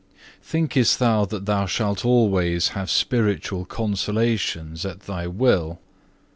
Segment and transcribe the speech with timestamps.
[0.41, 0.41] 3.
[0.61, 5.79] "Thinkest thou that thou shalt always have spiritual consolations at thy will?